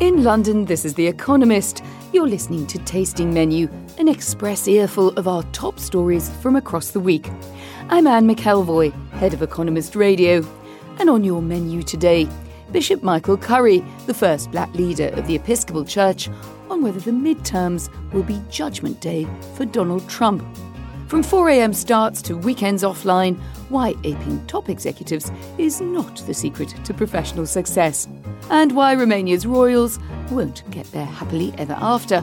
[0.00, 1.84] In London, this is The Economist.
[2.12, 6.98] You're listening to Tasting Menu, an express earful of our top stories from across the
[6.98, 7.30] week.
[7.90, 10.44] I'm Anne McElvoy, head of Economist Radio.
[10.98, 12.28] And on your menu today,
[12.72, 16.28] Bishop Michael Curry, the first black leader of the Episcopal Church,
[16.68, 20.44] on whether the midterms will be Judgment Day for Donald Trump.
[21.06, 26.92] From 4am starts to weekends offline, why aping top executives is not the secret to
[26.92, 28.08] professional success,
[28.50, 29.98] and why Romania's royals
[30.30, 32.22] won't get their happily ever after.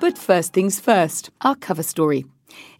[0.00, 2.26] But first things first, our cover story.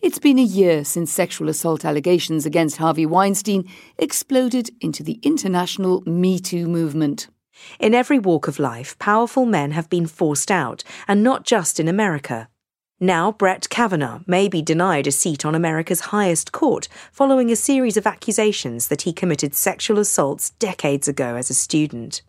[0.00, 6.02] It's been a year since sexual assault allegations against Harvey Weinstein exploded into the international
[6.06, 7.28] Me Too movement.
[7.80, 11.88] In every walk of life, powerful men have been forced out, and not just in
[11.88, 12.48] America.
[13.00, 17.98] Now, Brett Kavanaugh may be denied a seat on America's highest court following a series
[17.98, 22.22] of accusations that he committed sexual assaults decades ago as a student.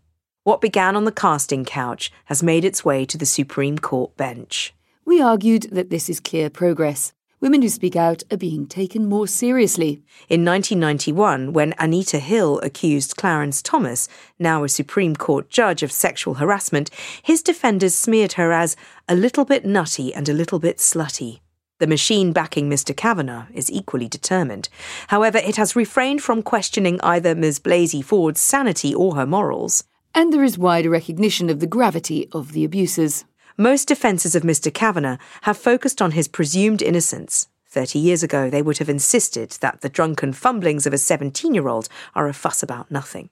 [0.43, 4.73] What began on the casting couch has made its way to the Supreme Court bench.
[5.05, 9.27] We argued that this is clear progress women who speak out are being taken more
[9.27, 10.01] seriously.
[10.29, 16.35] In 1991, when Anita Hill accused Clarence Thomas, now a Supreme Court judge, of sexual
[16.35, 16.89] harassment,
[17.21, 18.75] his defenders smeared her as
[19.07, 21.41] a little bit nutty and a little bit slutty.
[21.79, 22.95] The machine backing Mr.
[22.95, 24.67] Kavanaugh is equally determined.
[25.09, 27.59] However, it has refrained from questioning either Ms.
[27.59, 29.83] Blasey Ford's sanity or her morals.
[30.15, 33.25] And there is wider recognition of the gravity of the abuses.
[33.59, 34.71] Most defences of Mr.
[34.71, 37.47] Kavanaugh have focused on his presumed innocence.
[37.65, 41.67] Thirty years ago, they would have insisted that the drunken fumblings of a 17 year
[41.67, 43.31] old are a fuss about nothing.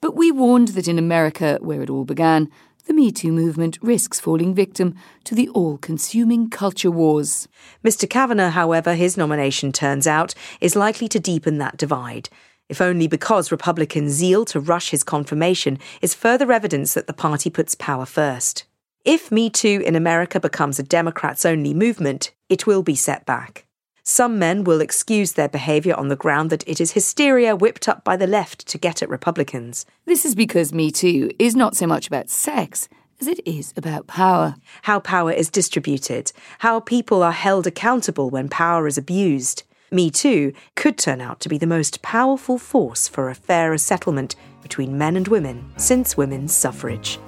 [0.00, 2.50] But we warned that in America, where it all began,
[2.86, 4.94] the Me Too movement risks falling victim
[5.24, 7.46] to the all consuming culture wars.
[7.84, 8.08] Mr.
[8.08, 12.30] Kavanaugh, however, his nomination turns out, is likely to deepen that divide.
[12.70, 17.50] If only because Republican zeal to rush his confirmation is further evidence that the party
[17.50, 18.64] puts power first.
[19.06, 23.64] If Me Too in America becomes a Democrats only movement, it will be set back.
[24.02, 28.02] Some men will excuse their behaviour on the ground that it is hysteria whipped up
[28.02, 29.86] by the left to get at Republicans.
[30.06, 32.88] This is because Me Too is not so much about sex
[33.20, 34.56] as it is about power.
[34.82, 39.62] How power is distributed, how people are held accountable when power is abused.
[39.92, 44.34] Me Too could turn out to be the most powerful force for a fairer settlement
[44.62, 47.20] between men and women since women's suffrage.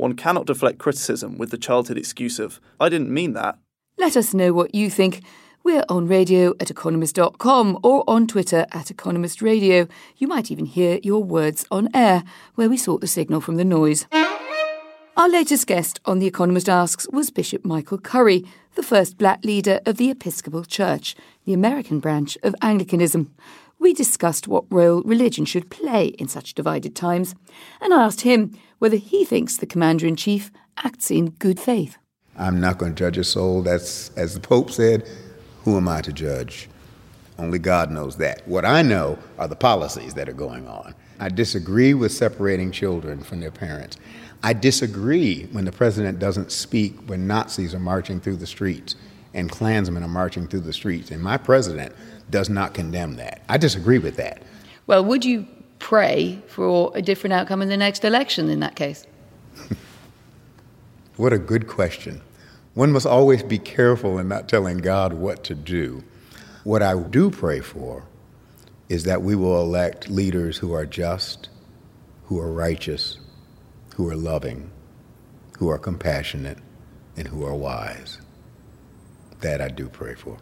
[0.01, 3.59] One cannot deflect criticism with the childhood excuse of, I didn't mean that.
[3.99, 5.21] Let us know what you think.
[5.63, 9.89] We're on radio at economist.com or on Twitter at Economist Radio.
[10.17, 12.25] You might even hear your words on air,
[12.55, 14.07] where we sort the signal from the noise.
[15.19, 19.81] Our latest guest on The Economist Asks was Bishop Michael Curry, the first black leader
[19.85, 21.15] of the Episcopal Church,
[21.45, 23.35] the American branch of Anglicanism.
[23.81, 27.35] We discussed what role religion should play in such divided times,
[27.81, 31.97] and I asked him whether he thinks the Commander in Chief acts in good faith.
[32.37, 33.63] I'm not going to judge a soul.
[33.63, 35.09] That's, as the Pope said,
[35.65, 36.69] who am I to judge?
[37.39, 38.47] Only God knows that.
[38.47, 40.95] What I know are the policies that are going on.
[41.19, 43.97] I disagree with separating children from their parents.
[44.43, 48.95] I disagree when the president doesn't speak when Nazis are marching through the streets
[49.33, 51.11] and Klansmen are marching through the streets.
[51.11, 51.95] And my president
[52.31, 53.43] does not condemn that.
[53.49, 54.43] I disagree with that.
[54.87, 55.47] Well, would you
[55.79, 59.07] pray for a different outcome in the next election in that case?
[61.17, 62.21] what a good question.
[62.75, 66.05] One must always be careful in not telling God what to do.
[66.65, 68.05] What I do pray for
[68.89, 71.49] is that we will elect leaders who are just,
[72.25, 73.19] who are righteous,
[73.97, 74.71] who are loving,
[75.59, 76.59] who are compassionate,
[77.17, 78.19] and who are wise.
[79.41, 80.39] That I do pray for.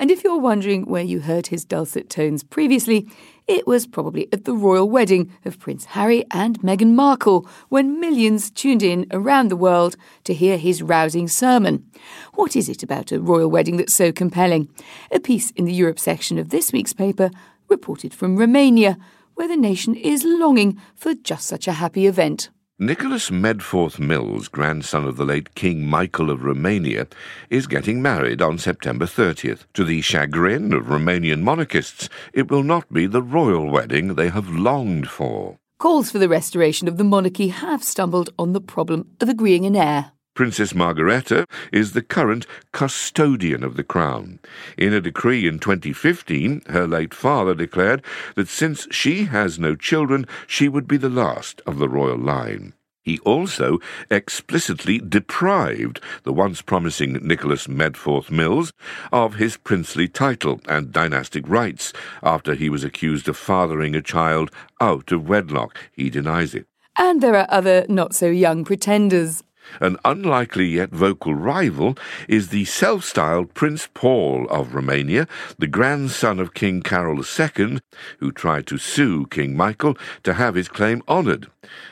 [0.00, 3.06] And if you're wondering where you heard his dulcet tones previously,
[3.46, 8.50] it was probably at the royal wedding of Prince Harry and Meghan Markle when millions
[8.50, 11.84] tuned in around the world to hear his rousing sermon.
[12.32, 14.70] What is it about a royal wedding that's so compelling?
[15.10, 17.30] A piece in the Europe section of this week's paper
[17.68, 18.96] reported from Romania,
[19.34, 22.48] where the nation is longing for just such a happy event.
[22.82, 27.06] Nicholas Medforth Mills, grandson of the late King Michael of Romania,
[27.50, 29.66] is getting married on September 30th.
[29.74, 34.48] To the chagrin of Romanian monarchists, it will not be the royal wedding they have
[34.48, 35.58] longed for.
[35.78, 39.76] Calls for the restoration of the monarchy have stumbled on the problem of agreeing an
[39.76, 40.12] heir.
[40.40, 44.38] Princess Margareta is the current custodian of the crown.
[44.78, 48.02] In a decree in 2015, her late father declared
[48.36, 52.72] that since she has no children, she would be the last of the royal line.
[53.02, 58.72] He also explicitly deprived the once promising Nicholas Medforth Mills
[59.12, 64.50] of his princely title and dynastic rights after he was accused of fathering a child
[64.80, 65.76] out of wedlock.
[65.92, 66.64] He denies it.
[66.96, 69.42] And there are other not so young pretenders.
[69.80, 71.96] An unlikely yet vocal rival
[72.28, 75.28] is the self styled Prince Paul of Romania,
[75.58, 77.78] the grandson of King Carol II,
[78.18, 81.48] who tried to sue King Michael to have his claim honoured.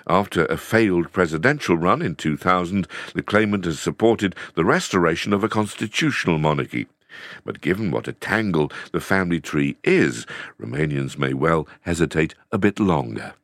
[0.08, 5.48] After a failed presidential run in 2000, the claimant has supported the restoration of a
[5.48, 6.88] constitutional monarchy.
[7.44, 10.26] But given what a tangle the family tree is,
[10.60, 13.34] Romanians may well hesitate a bit longer.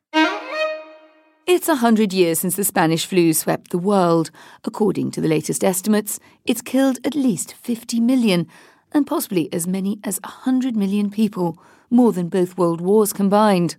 [1.47, 4.31] It's a hundred years since the Spanish flu swept the world.
[4.63, 8.47] According to the latest estimates, it's killed at least 50 million,
[8.91, 11.61] and possibly as many as 100 million people,
[11.91, 13.75] more than both world wars combined.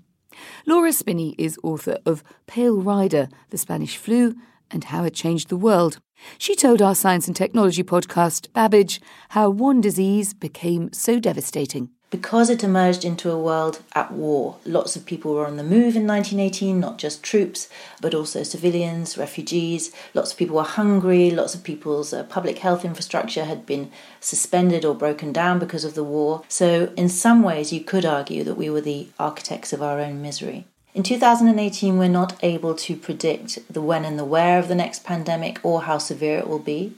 [0.65, 4.37] Laura Spinney is author of Pale Rider, The Spanish Flu,
[4.71, 5.99] and How It Changed the World.
[6.39, 12.49] She told our science and technology podcast, Babbage, how one disease became so devastating because
[12.49, 14.57] it emerged into a world at war.
[14.65, 17.69] Lots of people were on the move in 1918, not just troops,
[18.01, 19.93] but also civilians, refugees.
[20.15, 21.31] Lots of people were hungry.
[21.31, 25.95] Lots of people's uh, public health infrastructure had been suspended or broken down because of
[25.95, 26.43] the war.
[26.49, 30.23] So, in some ways, you could argue that we were the architects of our own
[30.23, 30.67] misery.
[30.95, 35.05] In 2018, we're not able to predict the when and the where of the next
[35.05, 36.95] pandemic or how severe it will be.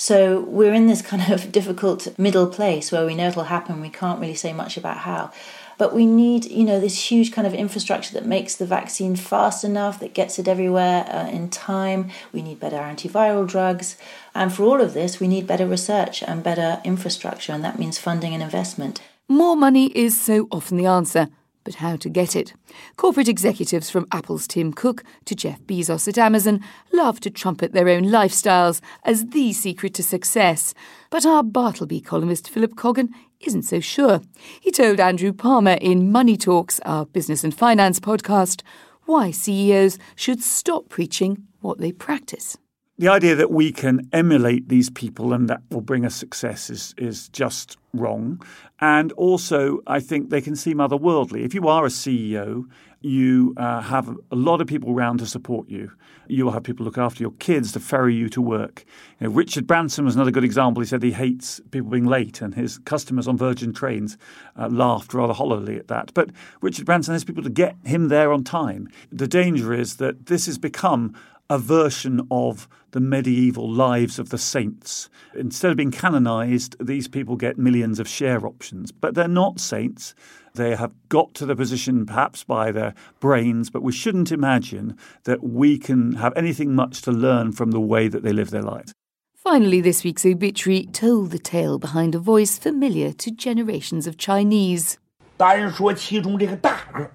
[0.00, 3.90] So we're in this kind of difficult middle place where we know it'll happen, we
[3.90, 5.30] can't really say much about how.
[5.76, 9.62] But we need, you know, this huge kind of infrastructure that makes the vaccine fast
[9.62, 12.10] enough, that gets it everywhere uh, in time.
[12.32, 13.98] We need better antiviral drugs.
[14.34, 17.98] And for all of this, we need better research and better infrastructure, and that means
[17.98, 19.02] funding and investment.
[19.28, 21.28] More money is so often the answer
[21.64, 22.54] but how to get it.
[22.96, 26.60] Corporate executives from Apple's Tim Cook to Jeff Bezos at Amazon
[26.92, 30.74] love to trumpet their own lifestyles as the secret to success.
[31.10, 34.20] But our Bartleby columnist Philip Coggan isn't so sure.
[34.60, 38.62] He told Andrew Palmer in Money Talks, our business and finance podcast,
[39.04, 42.56] why CEOs should stop preaching what they practice
[43.00, 46.94] the idea that we can emulate these people and that will bring us success is
[46.98, 48.42] is just wrong.
[48.78, 51.42] And also, I think they can seem otherworldly.
[51.42, 52.66] If you are a CEO,
[53.00, 55.90] you uh, have a lot of people around to support you.
[56.28, 58.84] You will have people look after your kids to ferry you to work.
[59.18, 60.82] You know, Richard Branson was another good example.
[60.82, 64.18] He said he hates people being late, and his customers on Virgin trains
[64.56, 66.12] uh, laughed rather hollowly at that.
[66.12, 66.30] But
[66.60, 68.88] Richard Branson has people to get him there on time.
[69.10, 71.14] The danger is that this has become
[71.49, 75.09] a version of the medieval lives of the saints.
[75.35, 80.15] Instead of being canonized, these people get millions of share options, but they're not saints.
[80.55, 85.43] They have got to the position perhaps by their brains, but we shouldn't imagine that
[85.43, 88.93] we can have anything much to learn from the way that they live their lives.
[89.35, 94.97] Finally, this week's obituary told the tale behind a voice familiar to generations of Chinese.
[95.37, 97.11] 达人说，其中这个大个，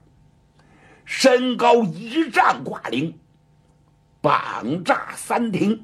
[1.04, 3.14] 身高一丈挂零，
[4.24, 5.80] 膀炸三庭，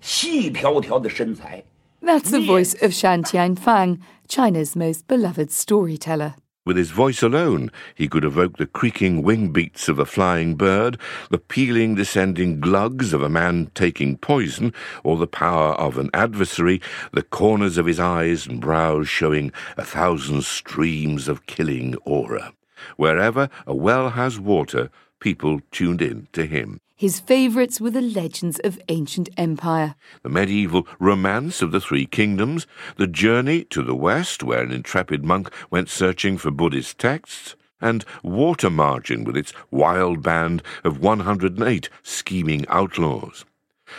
[0.00, 1.64] 细条条的身材。
[2.02, 6.34] That's the voice of Shan Tianfang, China's most beloved storyteller.
[6.66, 10.98] With his voice alone, he could evoke the creaking wing beats of a flying bird,
[11.30, 14.72] the pealing descending glugs of a man taking poison,
[15.02, 16.80] or the power of an adversary,
[17.12, 22.52] the corners of his eyes and brows showing a thousand streams of killing aura.
[22.96, 24.90] Wherever a well has water,
[25.25, 26.79] people tuned in to him.
[26.95, 29.95] His favourites were the legends of ancient empire.
[30.21, 32.67] The medieval romance of the Three Kingdoms,
[32.97, 38.05] the journey to the West, where an intrepid monk went searching for Buddhist texts, and
[38.21, 43.45] Water Margin with its wild band of 108 scheming outlaws.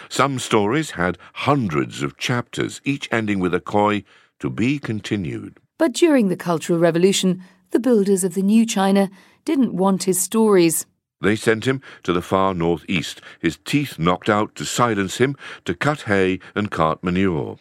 [0.09, 4.05] Some stories had hundreds of chapters, each ending with a coy,
[4.39, 5.59] to be continued.
[5.77, 7.43] But during the Cultural Revolution,
[7.73, 9.11] the builders of the new China
[9.45, 10.87] didn't want his stories.
[11.21, 15.75] They sent him to the far northeast, his teeth knocked out to silence him, to
[15.75, 17.59] cut hay and cart manure.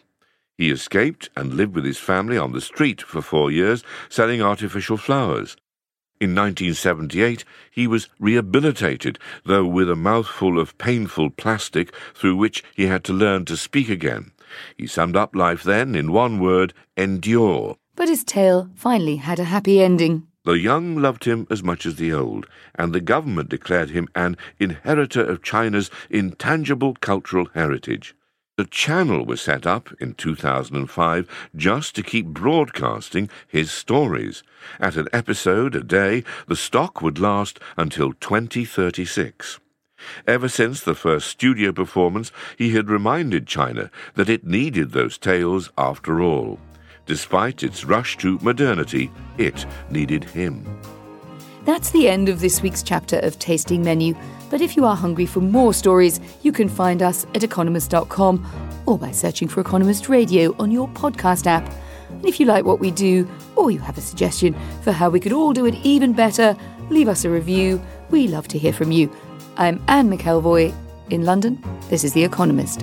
[0.58, 4.96] He escaped and lived with his family on the street for four years, selling artificial
[4.96, 5.56] flowers.
[6.18, 12.86] In 1978, he was rehabilitated, though with a mouthful of painful plastic through which he
[12.86, 14.32] had to learn to speak again.
[14.78, 17.76] He summed up life then in one word endure.
[17.96, 20.26] But his tale finally had a happy ending.
[20.46, 24.36] The young loved him as much as the old, and the government declared him an
[24.60, 28.14] inheritor of China's intangible cultural heritage.
[28.56, 34.44] The channel was set up in 2005 just to keep broadcasting his stories.
[34.78, 39.58] At an episode a day, the stock would last until 2036.
[40.28, 45.72] Ever since the first studio performance, he had reminded China that it needed those tales
[45.76, 46.60] after all.
[47.06, 50.64] Despite its rush to modernity, it needed him.
[51.64, 54.14] That's the end of this week's chapter of Tasting Menu.
[54.50, 58.98] But if you are hungry for more stories, you can find us at economist.com or
[58.98, 61.68] by searching for Economist Radio on your podcast app.
[62.10, 65.20] And if you like what we do, or you have a suggestion for how we
[65.20, 66.56] could all do it even better,
[66.88, 67.82] leave us a review.
[68.10, 69.10] We love to hear from you.
[69.56, 70.74] I'm Anne McElvoy
[71.10, 71.62] in London.
[71.88, 72.82] This is The Economist.